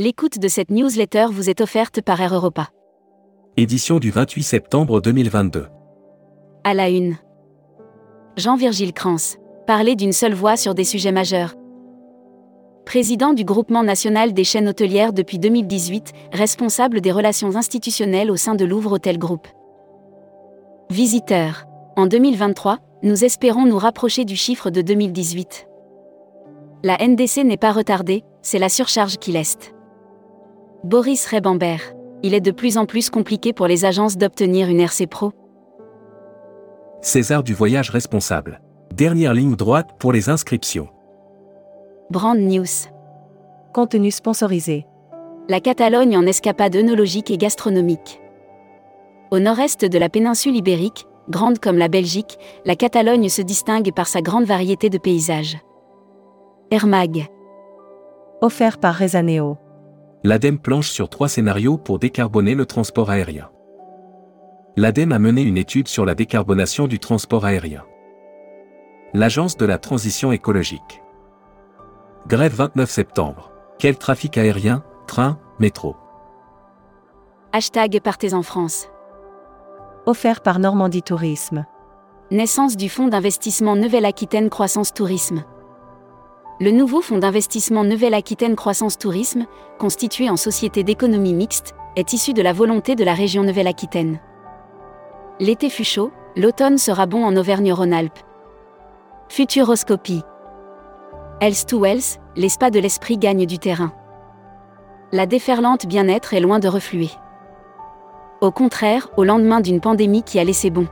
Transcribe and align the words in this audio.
L'écoute 0.00 0.38
de 0.38 0.46
cette 0.46 0.70
newsletter 0.70 1.26
vous 1.32 1.50
est 1.50 1.60
offerte 1.60 2.02
par 2.02 2.20
Air 2.20 2.32
Europa. 2.32 2.68
Édition 3.56 3.98
du 3.98 4.12
28 4.12 4.44
septembre 4.44 5.00
2022. 5.00 5.66
À 6.62 6.72
la 6.72 6.88
une. 6.88 7.16
Jean-Virgile 8.36 8.92
Crans. 8.92 9.16
Parler 9.66 9.96
d'une 9.96 10.12
seule 10.12 10.34
voix 10.34 10.56
sur 10.56 10.76
des 10.76 10.84
sujets 10.84 11.10
majeurs. 11.10 11.56
Président 12.86 13.32
du 13.32 13.44
groupement 13.44 13.82
national 13.82 14.34
des 14.34 14.44
chaînes 14.44 14.68
hôtelières 14.68 15.12
depuis 15.12 15.40
2018, 15.40 16.12
responsable 16.32 17.00
des 17.00 17.10
relations 17.10 17.56
institutionnelles 17.56 18.30
au 18.30 18.36
sein 18.36 18.54
de 18.54 18.64
Louvre 18.64 18.92
Hôtel 18.92 19.18
Group. 19.18 19.48
Visiteur. 20.90 21.64
En 21.96 22.06
2023, 22.06 22.78
nous 23.02 23.24
espérons 23.24 23.66
nous 23.66 23.78
rapprocher 23.78 24.24
du 24.24 24.36
chiffre 24.36 24.70
de 24.70 24.80
2018. 24.80 25.66
La 26.84 26.98
NDC 27.04 27.38
n'est 27.38 27.56
pas 27.56 27.72
retardée, 27.72 28.22
c'est 28.42 28.60
la 28.60 28.68
surcharge 28.68 29.16
qui 29.16 29.32
l'est. 29.32 29.74
Boris 30.84 31.26
Rebambert. 31.26 31.92
Il 32.22 32.34
est 32.34 32.40
de 32.40 32.52
plus 32.52 32.78
en 32.78 32.86
plus 32.86 33.10
compliqué 33.10 33.52
pour 33.52 33.66
les 33.66 33.84
agences 33.84 34.16
d'obtenir 34.16 34.68
une 34.68 34.78
RC 34.78 35.08
Pro. 35.08 35.32
César 37.02 37.42
du 37.42 37.52
voyage 37.52 37.90
responsable. 37.90 38.60
Dernière 38.94 39.34
ligne 39.34 39.56
droite 39.56 39.88
pour 39.98 40.12
les 40.12 40.28
inscriptions. 40.28 40.88
Brand 42.10 42.38
News. 42.38 42.64
Contenu 43.74 44.12
sponsorisé. 44.12 44.86
La 45.48 45.58
Catalogne 45.58 46.16
en 46.16 46.26
escapade 46.26 46.76
œnologique 46.76 47.32
et 47.32 47.38
gastronomique. 47.38 48.20
Au 49.32 49.40
nord-est 49.40 49.84
de 49.84 49.98
la 49.98 50.08
péninsule 50.08 50.54
ibérique, 50.54 51.08
grande 51.28 51.58
comme 51.58 51.78
la 51.78 51.88
Belgique, 51.88 52.38
la 52.64 52.76
Catalogne 52.76 53.28
se 53.28 53.42
distingue 53.42 53.92
par 53.92 54.06
sa 54.06 54.22
grande 54.22 54.44
variété 54.44 54.90
de 54.90 54.98
paysages. 54.98 55.58
Hermag. 56.70 57.26
Offert 58.42 58.78
par 58.78 58.94
Rezaneo. 58.94 59.58
L'ADEME 60.24 60.58
planche 60.58 60.90
sur 60.90 61.08
trois 61.08 61.28
scénarios 61.28 61.78
pour 61.78 62.00
décarboner 62.00 62.56
le 62.56 62.66
transport 62.66 63.10
aérien. 63.10 63.50
L'ADEME 64.76 65.12
a 65.12 65.18
mené 65.18 65.42
une 65.42 65.56
étude 65.56 65.86
sur 65.86 66.04
la 66.04 66.16
décarbonation 66.16 66.88
du 66.88 66.98
transport 66.98 67.44
aérien. 67.44 67.84
L'Agence 69.14 69.56
de 69.56 69.64
la 69.64 69.78
transition 69.78 70.32
écologique. 70.32 71.02
Grève 72.26 72.54
29 72.54 72.90
septembre. 72.90 73.52
Quel 73.78 73.96
trafic 73.96 74.36
aérien, 74.36 74.82
train, 75.06 75.38
métro? 75.60 75.96
Hashtag 77.52 78.00
Partez 78.00 78.34
en 78.34 78.42
France. 78.42 78.88
Offert 80.04 80.42
par 80.42 80.58
Normandie 80.58 81.02
Tourisme. 81.02 81.64
Naissance 82.30 82.76
du 82.76 82.88
fonds 82.88 83.08
d'investissement 83.08 83.76
Nouvelle-Aquitaine 83.76 84.50
Croissance 84.50 84.92
Tourisme. 84.92 85.44
Le 86.60 86.72
nouveau 86.72 87.02
fonds 87.02 87.18
d'investissement 87.18 87.84
Nouvelle-Aquitaine 87.84 88.56
Croissance 88.56 88.98
Tourisme, 88.98 89.46
constitué 89.78 90.28
en 90.28 90.36
société 90.36 90.82
d'économie 90.82 91.32
mixte, 91.32 91.72
est 91.94 92.12
issu 92.12 92.32
de 92.32 92.42
la 92.42 92.52
volonté 92.52 92.96
de 92.96 93.04
la 93.04 93.14
région 93.14 93.44
Nouvelle-Aquitaine. 93.44 94.18
L'été 95.38 95.70
fut 95.70 95.84
chaud, 95.84 96.10
l'automne 96.34 96.76
sera 96.76 97.06
bon 97.06 97.24
en 97.24 97.36
Auvergne-Rhône-Alpes. 97.36 98.18
Futuroscopie. 99.28 100.22
Else 101.40 101.64
to 101.64 101.78
Wells, 101.78 102.18
les 102.34 102.48
de 102.48 102.80
l'esprit 102.80 103.18
gagnent 103.18 103.46
du 103.46 103.60
terrain. 103.60 103.92
La 105.12 105.26
déferlante 105.26 105.86
bien-être 105.86 106.34
est 106.34 106.40
loin 106.40 106.58
de 106.58 106.66
refluer. 106.66 107.10
Au 108.40 108.50
contraire, 108.50 109.10
au 109.16 109.22
lendemain 109.22 109.60
d'une 109.60 109.80
pandémie 109.80 110.24
qui 110.24 110.40
a 110.40 110.44
laissé 110.44 110.70
bon. 110.70 110.88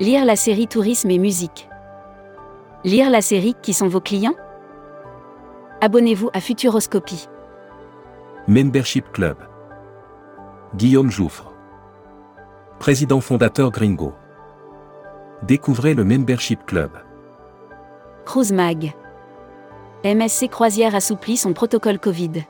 Lire 0.00 0.24
la 0.24 0.34
série 0.34 0.66
Tourisme 0.66 1.10
et 1.10 1.18
musique. 1.18 1.68
Lire 2.82 3.10
la 3.10 3.20
série 3.20 3.54
Qui 3.62 3.74
sont 3.74 3.88
vos 3.88 4.00
clients? 4.00 4.34
Abonnez-vous 5.82 6.28
à 6.34 6.40
Futuroscopie. 6.40 7.26
Membership 8.46 9.12
Club. 9.12 9.38
Guillaume 10.76 11.10
Jouffre. 11.10 11.54
Président 12.78 13.22
fondateur 13.22 13.70
Gringo. 13.70 14.12
Découvrez 15.42 15.94
le 15.94 16.04
Membership 16.04 16.66
Club. 16.66 16.90
Cruise 18.26 18.52
Mag. 18.52 18.92
MSC 20.04 20.48
Croisière 20.50 20.94
assouplit 20.94 21.38
son 21.38 21.54
protocole 21.54 21.98
Covid. 21.98 22.44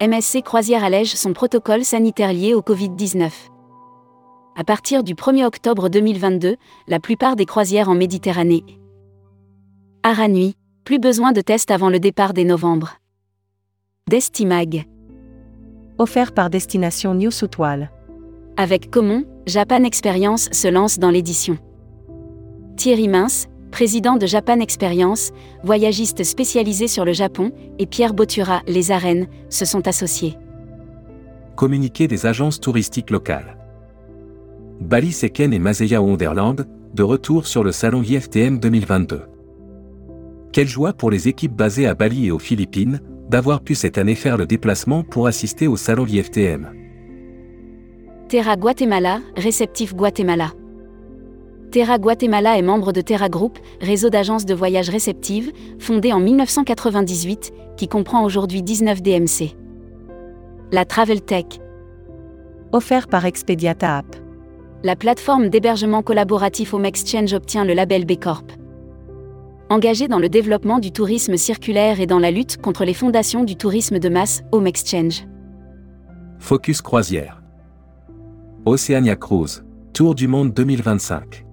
MSC 0.00 0.42
Croisière 0.42 0.84
allège 0.84 1.16
son 1.16 1.32
protocole 1.32 1.84
sanitaire 1.84 2.32
lié 2.32 2.54
au 2.54 2.60
Covid-19. 2.60 3.32
À 4.56 4.62
partir 4.62 5.02
du 5.02 5.14
1er 5.16 5.46
octobre 5.46 5.88
2022, 5.88 6.54
la 6.86 7.00
plupart 7.00 7.34
des 7.34 7.44
croisières 7.44 7.88
en 7.88 7.96
Méditerranée. 7.96 8.64
Aranui, 10.04 10.54
plus 10.84 10.98
besoin 10.98 11.32
de 11.32 11.40
tests 11.40 11.70
avant 11.70 11.88
le 11.88 11.98
départ 11.98 12.34
des 12.34 12.44
novembre. 12.44 12.98
Destimag. 14.10 14.84
Offert 15.96 16.32
par 16.32 16.50
Destination 16.50 17.14
New 17.14 17.30
Soutoile. 17.30 17.90
Avec 18.58 18.90
Comon, 18.90 19.24
Japan 19.46 19.82
Experience 19.84 20.50
se 20.52 20.68
lance 20.68 20.98
dans 20.98 21.10
l'édition. 21.10 21.56
Thierry 22.76 23.08
Mince, 23.08 23.48
président 23.70 24.16
de 24.16 24.26
Japan 24.26 24.60
Experience, 24.60 25.30
voyagiste 25.62 26.22
spécialisé 26.22 26.86
sur 26.86 27.06
le 27.06 27.14
Japon, 27.14 27.52
et 27.78 27.86
Pierre 27.86 28.12
Botura, 28.12 28.62
les 28.66 28.90
arènes, 28.90 29.28
se 29.48 29.64
sont 29.64 29.88
associés. 29.88 30.36
Communiqué 31.56 32.08
des 32.08 32.26
agences 32.26 32.60
touristiques 32.60 33.10
locales. 33.10 33.56
Bali 34.80 35.12
Seken 35.12 35.54
et 35.54 35.58
Mazeya 35.58 36.02
Wonderland, 36.02 36.66
de 36.92 37.02
retour 37.02 37.46
sur 37.46 37.64
le 37.64 37.72
salon 37.72 38.02
IFTM 38.02 38.58
2022. 38.58 39.33
Quelle 40.54 40.68
joie 40.68 40.92
pour 40.92 41.10
les 41.10 41.26
équipes 41.26 41.56
basées 41.56 41.88
à 41.88 41.94
Bali 41.94 42.26
et 42.26 42.30
aux 42.30 42.38
Philippines, 42.38 43.00
d'avoir 43.28 43.60
pu 43.60 43.74
cette 43.74 43.98
année 43.98 44.14
faire 44.14 44.36
le 44.36 44.46
déplacement 44.46 45.02
pour 45.02 45.26
assister 45.26 45.66
au 45.66 45.76
salon 45.76 46.06
IFTM. 46.06 46.72
Terra 48.28 48.54
Guatemala, 48.54 49.18
réceptif 49.36 49.96
Guatemala. 49.96 50.52
Terra 51.72 51.98
Guatemala 51.98 52.56
est 52.56 52.62
membre 52.62 52.92
de 52.92 53.00
Terra 53.00 53.28
Group, 53.28 53.58
réseau 53.80 54.10
d'agences 54.10 54.46
de 54.46 54.54
voyage 54.54 54.90
réceptives, 54.90 55.50
fondé 55.80 56.12
en 56.12 56.20
1998, 56.20 57.52
qui 57.76 57.88
comprend 57.88 58.22
aujourd'hui 58.22 58.62
19 58.62 59.02
DMC. 59.02 59.56
La 60.70 60.84
Travel 60.84 61.20
Tech. 61.20 61.46
Offert 62.70 63.08
par 63.08 63.24
Expediata 63.26 63.96
App. 63.96 64.16
La 64.84 64.94
plateforme 64.94 65.48
d'hébergement 65.48 66.02
collaboratif 66.02 66.74
Home 66.74 66.84
Exchange 66.84 67.32
obtient 67.32 67.64
le 67.64 67.74
label 67.74 68.06
B 68.06 68.20
Corp. 68.20 68.52
Engagé 69.70 70.08
dans 70.08 70.18
le 70.18 70.28
développement 70.28 70.78
du 70.78 70.92
tourisme 70.92 71.38
circulaire 71.38 71.98
et 71.98 72.06
dans 72.06 72.18
la 72.18 72.30
lutte 72.30 72.58
contre 72.60 72.84
les 72.84 72.92
fondations 72.92 73.44
du 73.44 73.56
tourisme 73.56 73.98
de 73.98 74.08
masse, 74.10 74.42
Home 74.52 74.66
Exchange. 74.66 75.26
Focus 76.38 76.82
Croisière. 76.82 77.42
Oceania 78.66 79.16
Cruise. 79.16 79.64
Tour 79.94 80.14
du 80.14 80.28
monde 80.28 80.52
2025. 80.52 81.46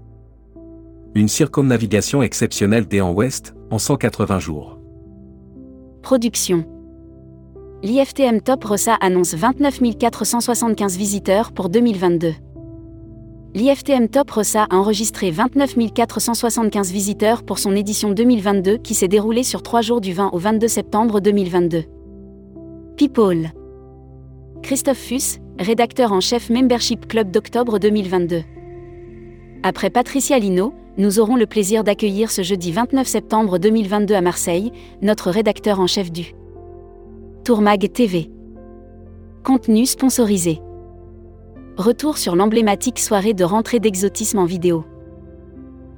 Une 1.16 1.30
circumnavigation 1.30 2.22
exceptionnelle 2.22 2.86
des 2.86 3.00
en 3.00 3.14
ouest, 3.14 3.56
en 3.70 3.78
180 3.78 4.40
jours. 4.40 4.78
Production. 6.02 6.66
L'IFTM 7.84 8.42
Top 8.42 8.64
Rossa 8.66 8.96
annonce 8.96 9.36
29 9.36 9.98
475 9.98 10.98
visiteurs 10.98 11.52
pour 11.54 11.70
2022. 11.70 12.34
L'IFTM 13.54 14.08
Top 14.08 14.32
Rossa 14.32 14.66
a 14.70 14.78
enregistré 14.78 15.30
29 15.30 15.76
475 15.94 16.90
visiteurs 16.94 17.44
pour 17.44 17.60
son 17.60 17.76
édition 17.76 18.12
2022 18.12 18.78
qui 18.78 18.94
s'est 18.94 19.10
déroulée 19.10 19.44
sur 19.44 19.62
trois 19.62 19.82
jours 19.82 20.00
du 20.00 20.14
20 20.14 20.30
au 20.32 20.38
22 20.38 20.70
septembre 20.70 21.20
2022. 21.20 21.84
People. 22.96 23.52
Christophe 24.64 25.00
Fuss, 25.00 25.40
rédacteur 25.60 26.14
en 26.14 26.22
chef 26.22 26.50
Membership 26.50 27.10
Club 27.10 27.30
d'octobre 27.30 27.78
2022. 27.78 28.44
Après 29.64 29.90
Patricia 29.90 30.40
Lino, 30.40 30.74
nous 30.98 31.20
aurons 31.20 31.36
le 31.36 31.46
plaisir 31.46 31.84
d'accueillir 31.84 32.32
ce 32.32 32.44
jeudi 32.44 32.72
29 32.72 33.06
septembre 33.06 33.58
2022 33.58 34.16
à 34.16 34.22
Marseille, 34.22 34.72
notre 35.02 35.30
rédacteur 35.30 35.82
en 35.82 35.88
chef 35.88 36.10
du 36.10 36.34
Tourmag 37.44 37.92
TV. 37.92 38.32
Contenu 39.44 39.86
sponsorisé. 39.86 40.62
Retour 41.78 42.18
sur 42.18 42.36
l'emblématique 42.36 43.00
soirée 43.00 43.34
de 43.34 43.46
rentrée 43.46 43.80
d'Exotisme 43.80 44.40
en 44.40 44.46
vidéo. 44.46 44.86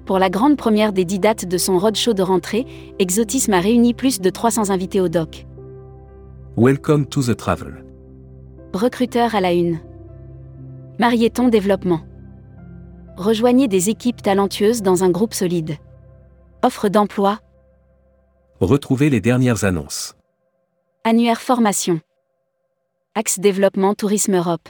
Pour 0.05 0.19
la 0.19 0.29
grande 0.29 0.55
première 0.55 0.93
des 0.93 1.03
dix 1.03 1.17
dates 1.17 1.45
de 1.45 1.57
son 1.57 1.79
roadshow 1.79 2.13
de 2.13 2.21
rentrée, 2.21 2.67
Exotisme 2.99 3.53
a 3.53 3.59
réuni 3.59 3.95
plus 3.95 4.21
de 4.21 4.29
300 4.29 4.69
invités 4.69 5.01
au 5.01 5.09
doc. 5.09 5.47
Welcome 6.57 7.07
to 7.07 7.23
the 7.23 7.35
travel. 7.35 7.83
Recruteur 8.73 9.33
à 9.33 9.41
la 9.41 9.53
une. 9.53 9.79
Marieton 10.99 11.47
Développement. 11.47 12.01
Rejoignez 13.17 13.67
des 13.67 13.89
équipes 13.89 14.21
talentueuses 14.21 14.83
dans 14.83 15.03
un 15.03 15.09
groupe 15.09 15.33
solide. 15.33 15.77
Offre 16.61 16.87
d'emploi. 16.87 17.39
Retrouvez 18.59 19.09
les 19.09 19.21
dernières 19.21 19.63
annonces. 19.63 20.15
Annuaire 21.03 21.41
formation. 21.41 21.99
Axe 23.15 23.39
développement 23.39 23.95
Tourisme 23.95 24.35
Europe. 24.35 24.69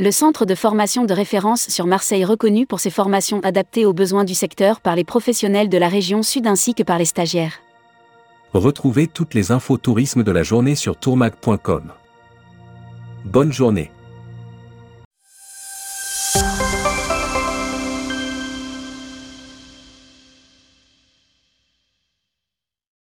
Le 0.00 0.12
centre 0.12 0.44
de 0.44 0.54
formation 0.54 1.04
de 1.06 1.12
référence 1.12 1.68
sur 1.70 1.86
Marseille 1.86 2.24
reconnu 2.24 2.66
pour 2.66 2.78
ses 2.78 2.88
formations 2.88 3.40
adaptées 3.40 3.84
aux 3.84 3.92
besoins 3.92 4.22
du 4.22 4.32
secteur 4.32 4.80
par 4.80 4.94
les 4.94 5.02
professionnels 5.02 5.68
de 5.68 5.76
la 5.76 5.88
région 5.88 6.22
sud 6.22 6.46
ainsi 6.46 6.72
que 6.72 6.84
par 6.84 6.98
les 6.98 7.04
stagiaires. 7.04 7.58
Retrouvez 8.54 9.08
toutes 9.08 9.34
les 9.34 9.50
infos 9.50 9.76
tourisme 9.76 10.22
de 10.22 10.30
la 10.30 10.44
journée 10.44 10.76
sur 10.76 10.96
tourmag.com. 10.96 11.92
Bonne 13.24 13.52
journée. 13.52 13.90